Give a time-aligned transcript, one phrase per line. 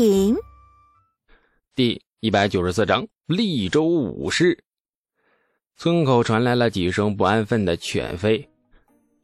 [0.00, 0.34] 品。
[1.74, 4.58] 第一百九十四章利州武士。
[5.76, 8.46] 村口传来了几声不安分的犬吠。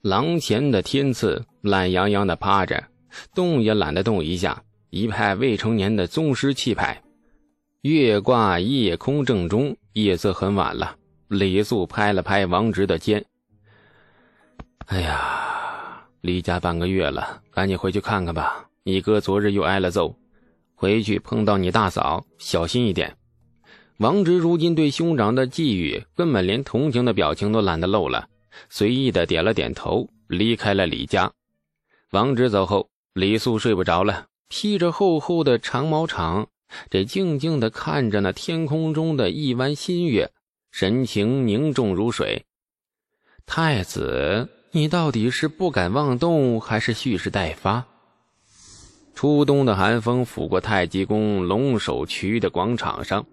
[0.02, 2.84] 廊前的天赐懒洋洋的趴着，
[3.34, 7.02] 动也懒得动一下，一派未成年的宗师气派。
[7.80, 10.94] 月挂夜空正中，夜色很晚了。
[11.28, 13.24] 李素拍了拍王直的肩
[14.88, 20.14] ：“哎呀，离家半个月了，赶紧回去看看吧。”你哥昨日又挨了揍，
[20.76, 23.16] 回去碰到你大嫂，小心一点。
[23.98, 28.28] 王直如今对兄长的寄语，根本连同情的表情都懒得露了，
[28.68, 31.32] 随意的点了点头，离开了李家。
[32.10, 36.46] 王直走后，李素睡不着了，披着厚厚的长毛氅，
[36.90, 40.30] 这静静的看着那天空中的一弯新月，
[40.70, 42.44] 神情凝重如水。
[43.46, 47.86] 太子，你到底是不敢妄动，还是蓄势待发？
[49.16, 53.24] 初冬的寒风拂过太极宫龙首渠的广场上，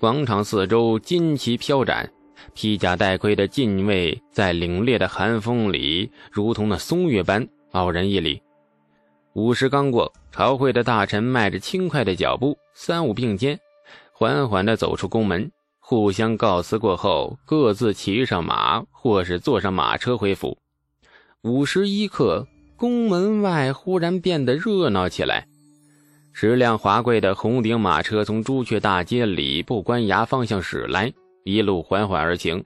[0.00, 2.10] 广场四周旌旗飘展，
[2.54, 8.40] 披甲戴盔的禁卫在凛冽的寒风里，如同那松月般傲然屹立。
[9.34, 13.60] 午时刚过，朝会的大臣迈着轻快的脚步，三五并肩，
[14.12, 20.56] 缓缓地走出宫门，互相告辞过后，各自骑上马，或是坐上马车回府。
[21.42, 22.48] 午时一刻。
[22.78, 25.48] 宫门外忽然变得热闹起来，
[26.32, 31.12] 十辆华贵的红顶马车从朱雀大街礼部官衙方向驶来，
[31.42, 32.64] 一路缓缓而行。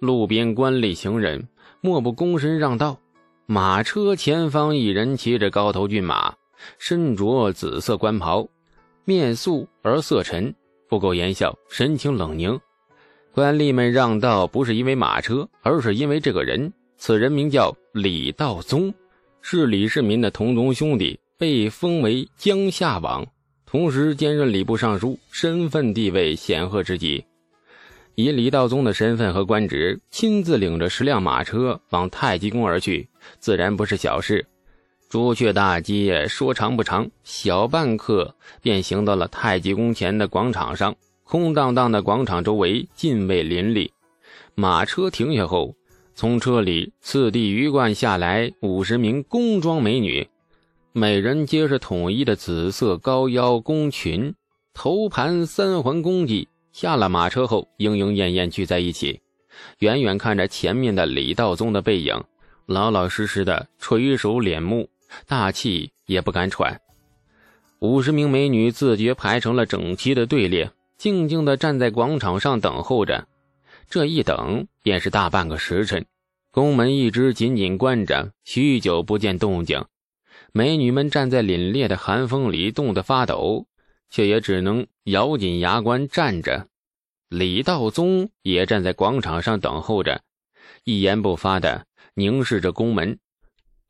[0.00, 1.46] 路边官吏行人
[1.82, 2.98] 莫不躬身让道。
[3.44, 6.34] 马车前方一人骑着高头骏马，
[6.78, 8.48] 身着紫色官袍，
[9.04, 10.54] 面素而色沉，
[10.88, 12.58] 不苟言笑，神情冷凝。
[13.34, 16.72] 官吏们让道不是因为马车，而是因为这个人。
[16.96, 18.94] 此人名叫李道宗。
[19.44, 23.26] 是李世民的同宗兄弟，被封为江夏王，
[23.66, 27.22] 同时兼任礼部尚书，身份地位显赫之极。
[28.14, 33.08] 以李道宗的身份和官职，亲自领着十辆马车往太极宫而去，
[33.40, 34.46] 自然不是小事。
[35.08, 40.94] 朱雀大街说长不长，小半刻便行到了太极宫前的广场上。
[41.24, 43.92] 空荡荡的广场周围，禁卫林立。
[44.54, 45.74] 马车停下后。
[46.14, 50.28] 从车里次第鱼贯下来五十名宫装美女，
[50.92, 54.34] 每人皆是统一的紫色高腰宫裙，
[54.74, 56.46] 头盘三环工髻。
[56.70, 59.20] 下了马车后，莺莺燕燕聚在一起，
[59.78, 62.22] 远远看着前面的李道宗的背影，
[62.66, 64.88] 老老实实的垂首敛目，
[65.26, 66.78] 大气也不敢喘。
[67.78, 73.26] 五十名美女自觉排成了整齐的队列，静静的站在广场上等候着。
[73.92, 76.06] 这一等便是大半个时辰，
[76.50, 79.84] 宫门一直紧紧关着，许久不见动静。
[80.50, 83.66] 美女们站在凛冽的寒风里，冻得发抖，
[84.08, 86.68] 却也只能咬紧牙关站着。
[87.28, 90.22] 李道宗也站在广场上等候着，
[90.84, 93.18] 一言不发的凝视着宫门。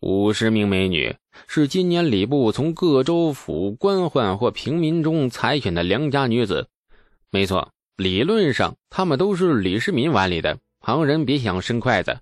[0.00, 1.14] 五十名美女
[1.46, 6.66] 是今年礼部从各州府官宦或平民中采选的良家女子，
[7.30, 7.70] 没错。
[7.96, 12.18] 理论上，他们都是李世民碗里的，旁人别想伸筷子。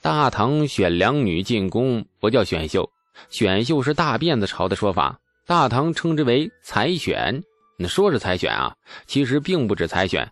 [0.00, 2.88] 大唐选良女进宫不叫选秀，
[3.28, 7.42] 选秀是大辫子朝的说法，大唐称之为采选。
[7.78, 8.74] 那说是采选啊，
[9.06, 10.26] 其实并不止采选，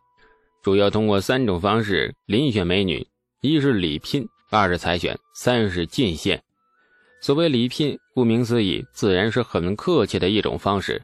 [0.63, 3.07] 主要通过三种方式遴选美女：
[3.43, 6.43] 一是礼聘，二是采选，三是进献。
[7.21, 11.03] 所谓礼聘，顾名思义，自然是很客气的一种方式。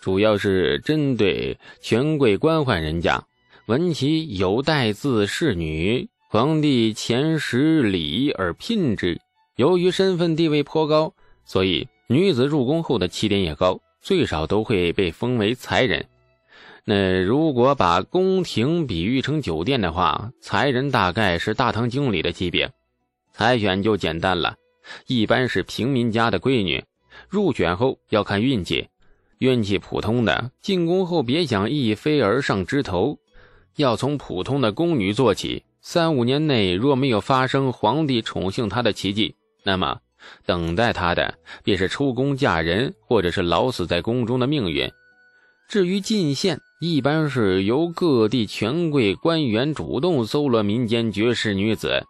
[0.00, 3.22] 主要是针对权贵官宦人家，
[3.66, 9.20] 闻其有待字侍女，皇帝遣使礼而聘之。
[9.56, 11.12] 由于身份地位颇高，
[11.44, 16.06] 所以女子入宫后的起点也高，最少都会被封为才人。
[16.86, 22.72] 那如果把宫廷比喻成酒店的话，才人大概是大堂经理的级别。
[23.32, 24.56] 采选就简单了，
[25.06, 26.82] 一般是平民家的闺女，
[27.28, 28.88] 入选后要看运气。
[29.40, 33.18] 运气普通的，进宫后别想一飞而上枝头，
[33.76, 35.64] 要从普通的宫女做起。
[35.80, 39.34] 三五年内若没有发生皇帝宠幸她的奇迹，
[39.64, 39.98] 那么
[40.44, 44.92] 等待她的便是出宫嫁人，或者是老死在宫中的命运。
[45.70, 52.04] 至于进献，一般是由各地权贵官员主动搜罗民间绝世女子，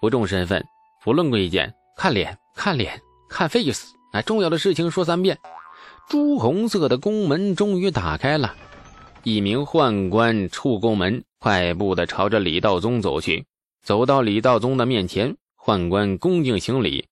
[0.00, 0.64] 不重身份，
[1.02, 3.88] 不论贵贱，看脸，看脸，看 face。
[4.12, 5.36] 哎，重要的事情说三遍。
[6.08, 8.54] 朱红色的宫门终于打开了，
[9.24, 13.44] 一名宦官出宫门，快步的朝着李道宗走去。
[13.84, 17.04] 走到李道宗的面前，宦官恭敬行礼，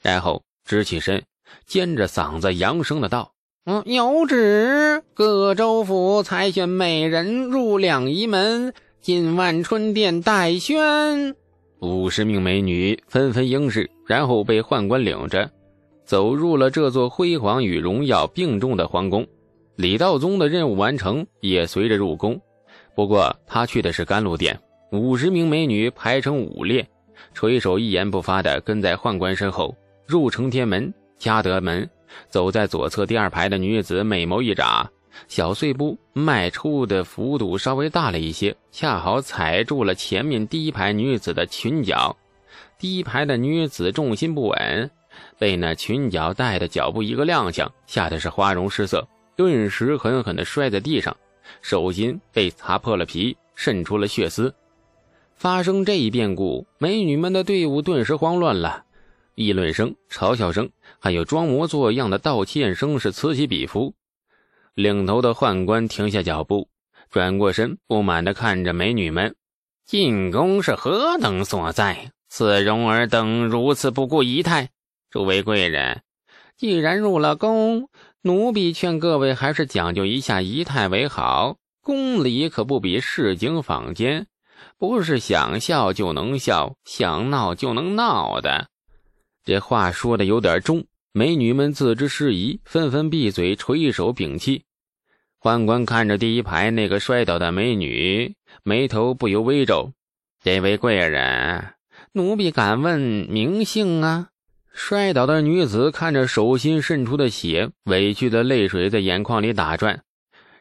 [0.00, 1.24] 然后直起身，
[1.66, 3.32] 尖着嗓子扬声的道
[3.66, 11.34] ：“嗯，有旨，各州府采选美人入两仪门，进万春殿待宣。
[11.80, 15.50] 五十名美女纷纷应是，然后被宦官领着
[16.04, 19.26] 走入了这座辉煌与荣耀并重的皇宫。
[19.76, 22.40] 李道宗的任务完成，也随着入宫。
[22.94, 24.58] 不过他去的是甘露殿。
[24.92, 26.86] 五十名美女排成五列，
[27.32, 29.74] 垂手一言不发地跟在宦官身后
[30.06, 31.88] 入承天门、嘉德门。
[32.28, 34.88] 走在左侧第二排的女子美眸一眨，
[35.26, 42.16] 小碎步迈出的幅度稍微大了一些，恰好踩住了前面第一排女子的裙角。
[42.78, 44.90] 第一排的女子重心不稳，
[45.38, 51.16] 被那裙角带的脚步一个踉跄，吓得是花容失色，顿时狠狠地摔在地上，
[51.62, 54.54] 手心被擦破了皮，渗出了血丝。
[55.34, 58.84] 发生这一变故，美女们的队伍顿时慌乱了，
[59.34, 60.70] 议论声、嘲笑声，
[61.00, 63.94] 还有装模作样的道歉声是此起彼伏。
[64.74, 66.68] 领头的宦官停下脚步，
[67.10, 69.34] 转过身，不满地看着美女们
[69.84, 72.12] ：“进宫是何等所在？
[72.28, 74.70] 此容儿等如此不顾仪态。
[75.14, 76.02] 诸位贵人，
[76.56, 77.88] 既然入了宫，
[78.22, 81.56] 奴婢劝各位还是讲究一下仪态为好。
[81.80, 84.26] 宫里可不比市井坊间。”
[84.76, 88.66] 不是想笑就能笑，想闹就能闹的。
[89.44, 94.64] 这话说的有点重，美女们自知失仪，纷纷闭嘴，垂手屏气。
[95.40, 98.34] 宦官看着第一排那个摔倒的美女，
[98.64, 99.92] 眉头不由微皱。
[100.42, 101.74] 这位贵人，
[102.10, 104.30] 奴婢敢问名姓啊？
[104.74, 110.02] 摔倒的女子看着手心渗出的血，委屈的泪水在眼眶里打转。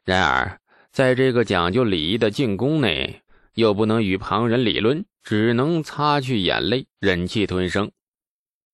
[0.05, 0.61] 然而，
[0.91, 3.19] 在这个讲究礼仪的进宫内。
[3.55, 7.91] 又不能与旁人理论，只能擦去眼泪，忍气吞声。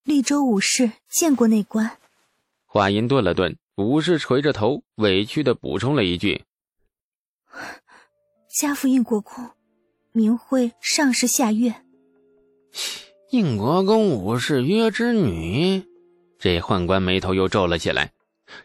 [0.05, 1.97] 利州武士见过内官。
[2.65, 6.45] 话音顿了顿，武士垂着头，委屈的补充了一句
[8.57, 9.49] ：“家父应国公，
[10.13, 11.85] 明会上士下院。”
[13.31, 15.83] 应国公武士约之女，
[16.39, 18.11] 这宦官眉头又皱了起来。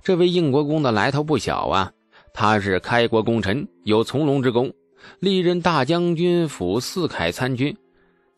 [0.02, 1.92] 这位应国公的来头不小啊，
[2.32, 4.72] 他是开国功臣，有从龙之功。
[5.20, 7.76] 历任大将军府四凯参军，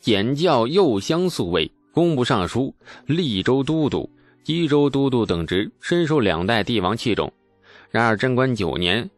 [0.00, 2.75] 检校右乡宿卫、工部尚书、
[3.06, 4.11] 利州都督、
[4.43, 7.32] 吉州都督等职，深受两代帝王器重。
[7.88, 9.08] 然而贞观九年，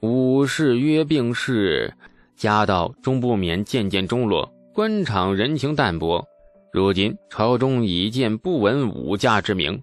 [0.00, 1.92] 武士约病逝，
[2.34, 6.26] 家道终不免渐渐中落，官场人情淡薄。
[6.76, 9.82] 如今朝中已见不闻武家之名，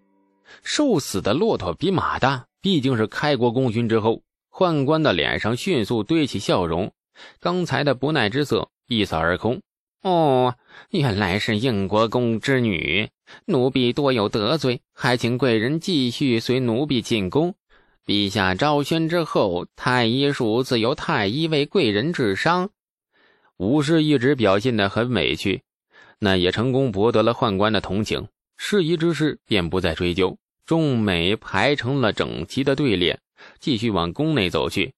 [0.61, 4.21] 瘦死的骆驼比马大，毕竟是开国功勋之后。
[4.51, 6.93] 宦官的脸上迅速堆起笑容。
[7.39, 9.59] 刚才的不耐之色一扫而空。
[10.03, 10.53] 哦，
[10.91, 13.09] 原来是应国公之女，
[13.47, 17.55] 奴婢多有得罪，还请贵人继续随奴婢进宫。
[18.05, 22.69] 陛下昭宣之后，太医署自有太医为贵人治伤。
[23.57, 25.63] 武士一直表现得很委屈，
[26.23, 28.29] 那也成功博得了宦官的同情。
[28.55, 30.37] 事宜之事便不再追究。
[30.65, 33.19] 众美排成了整齐的队列，
[33.59, 34.93] 继续往宫内走去。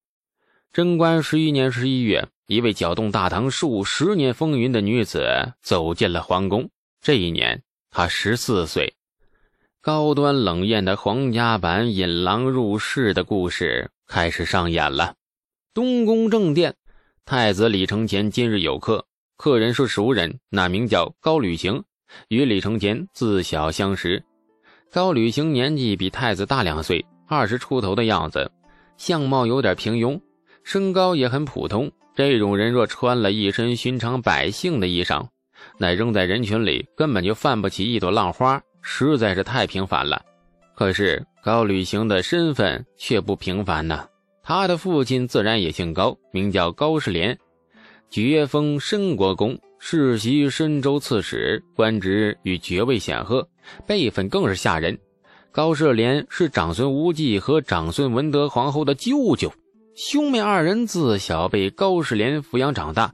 [0.71, 6.69] 贞观十一年十一月，一位搅动大唐数十年风云的女子走进了皇宫。
[7.01, 8.93] 这一年，她十四岁。
[9.81, 15.15] 高端冷艳的皇家版引狼入室的故事开始上演了。
[15.73, 16.75] 东宫正殿，
[17.25, 21.83] 太子李承乾今日有客，客人是熟人，那名叫高履行，
[22.29, 24.23] 与李承乾自小相识。
[24.91, 28.49] 高履行年纪比太子大两岁，二十出头的样子，
[28.97, 30.19] 相貌有点平庸。
[30.63, 35.27] 身高也很普通，这种人若穿了一身寻常百姓的衣裳，
[35.77, 40.23] 那扔在人群里根本就泛不起一朵浪花，实在是太平凡了。
[40.75, 44.07] 可是高履行的身份却不平凡呢。
[44.41, 47.37] 他的父亲自然也姓高，名叫高士廉，
[48.15, 53.45] 爵封申国公，世袭深州刺史，官职与爵位显赫，
[53.85, 54.97] 辈分更是吓人。
[55.51, 59.51] 高士廉是长孙无忌和长孙文德皇后的舅舅。
[59.97, 63.13] 兄妹二人自小被高士廉抚养长大。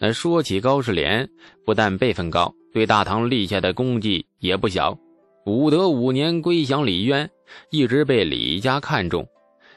[0.00, 1.30] 那说起高士廉，
[1.64, 4.98] 不但辈分高，对大唐立下的功绩也不小。
[5.44, 7.30] 武德五年归降李渊，
[7.70, 9.24] 一直被李家看重。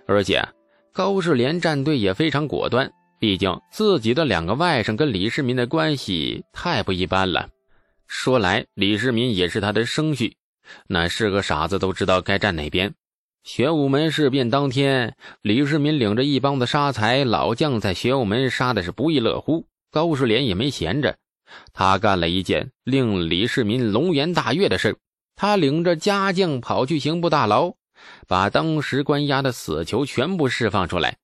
[0.08, 0.44] 而且
[0.91, 7.50] 高士廉站队也非常果断，毕竟自己的两个外甥跟李世民的关系太不一般了。
[8.08, 10.34] 说来，李世民也是他的生婿，
[10.88, 12.94] 那是个傻子都知道该站哪边。
[13.44, 19.68] 玄武门事变当天，李世民领着一帮子杀财老将在玄武门杀的是不亦乐乎。
[19.92, 21.18] 高士廉也没闲着，
[21.74, 24.98] 他干了一件令李世民龙颜大悦的事
[25.36, 27.74] 他领着家将跑去刑部大牢，
[28.28, 31.18] 把当时关押的死囚全部释放出来，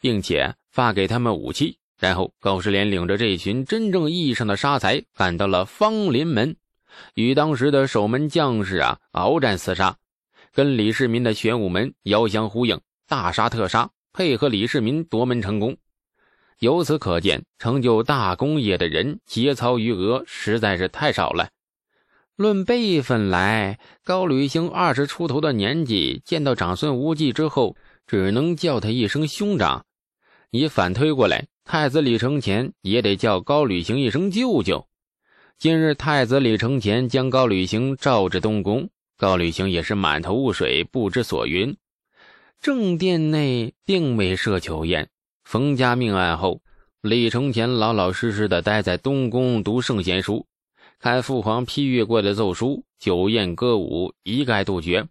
[0.00, 1.78] 并且发给他们武器。
[1.98, 6.54] 然后高士廉领着这群真正意义上的杀财，赶到了芳林门，
[7.14, 9.96] 与当时的守门将士啊鏖战厮杀，
[10.52, 15.74] 跟李世民的玄武门遥相呼应，大杀特杀，配合李世民夺门成功。
[16.58, 21.48] 由此可见，成就大功业的人节操余额实在是太少了。
[22.36, 27.74] 论辈分来，高履行二十出头的年纪，见到长孙无忌之后，
[28.06, 29.85] 只能叫他一声兄长。
[30.56, 34.88] 你反推过来，太子李承乾也得叫高履行一声舅舅。
[35.58, 41.76] 今日太子李承乾将高履行召至东宫，高履行也是满头雾水，不知所云。
[42.58, 45.10] 正殿内并未设酒宴。
[45.44, 46.62] 冯家命案后，
[47.02, 50.46] 李承乾老老实实的待在东宫读圣贤书，
[50.98, 55.06] 看父皇批阅过的奏书，酒宴歌舞一概杜绝。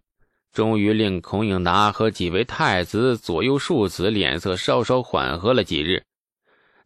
[0.56, 6.02] 终于令孔颖达和几位太子左右庶子脸色稍稍缓和了几日。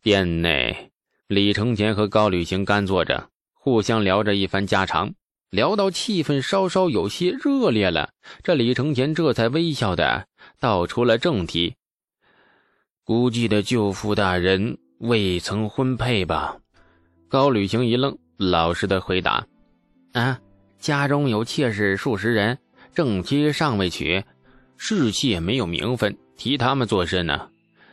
[0.02, 0.90] 殿内，
[1.28, 5.14] 李承乾和高履行干坐着，互相聊着一番家常，
[5.50, 8.10] 聊到气氛稍稍有些热烈了，
[8.42, 10.26] 这李承乾这才微笑的
[10.58, 11.76] 道出了正题。
[13.04, 16.56] 估计的舅父大人未曾婚配吧？
[17.28, 19.46] 高履行一愣，老实的回答
[20.14, 20.40] ：“啊，
[20.80, 22.58] 家中有妾室数十人，
[22.94, 24.22] 正妻尚未娶，
[24.76, 27.48] 侍妾没有名分，提他们做甚呢？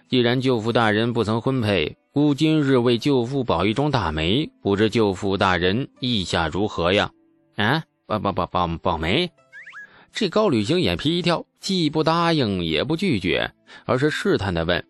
[0.09, 7.11] 既然舅父大人不曾婚配，孤今日为舅父保一桩大媒，不知舅父大人意下如何呀？”
[7.57, 9.29] 啊，保保保保保媒？
[10.13, 13.51] 这高履行眼皮一跳，既不答应，也不拒绝，
[13.85, 14.83] 而是试探的问。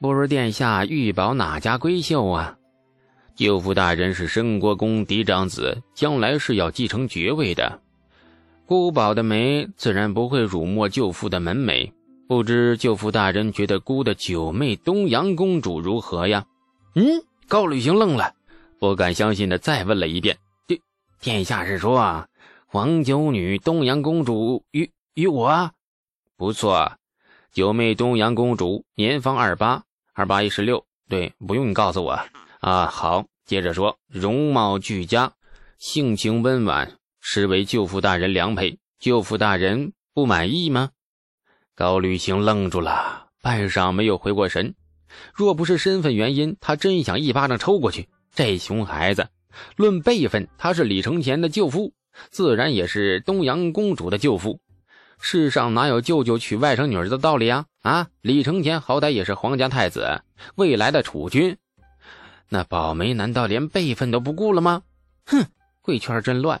[0.00, 2.56] 不如殿下欲保哪家闺秀啊？
[3.36, 7.80] 舅父大人是申国公嫡长子，将来是要继承爵位的。
[8.66, 11.92] 姑宝的媒自然不会辱没舅父的门楣。
[12.26, 16.46] 不知舅父大人觉得姑的九妹东阳公主如何呀？
[16.94, 18.32] 嗯，高履行愣了，
[18.78, 20.80] 不敢相信的再问了一遍：殿
[21.20, 22.26] 殿下是说
[22.66, 25.70] 皇九女东阳公主与与我？
[26.36, 26.92] 不错。
[27.52, 30.84] 九妹东阳公主年方二八，二八一十六。
[31.08, 32.18] 对，不用你告诉我
[32.60, 32.86] 啊。
[32.86, 35.30] 好，接着说，容貌俱佳，
[35.78, 38.78] 性情温婉，实为舅父大人良配。
[38.98, 40.90] 舅父大人不满意吗？
[41.74, 44.74] 高履行愣住了，半晌没有回过神。
[45.32, 48.10] 若不是身份原因，他真想一巴掌抽过去。
[48.34, 49.26] 这熊孩子，
[49.76, 51.94] 论辈分，他是李承乾的舅父，
[52.30, 54.60] 自然也是东阳公主的舅父。
[55.18, 57.64] 世上哪有舅舅娶外甥女儿的道理啊？
[57.80, 60.20] 啊，李承乾好歹也是皇家太子，
[60.56, 61.56] 未来的储君，
[62.50, 64.82] 那宝梅难道连辈分都不顾了吗？
[65.24, 65.46] 哼，
[65.80, 66.60] 贵圈真乱。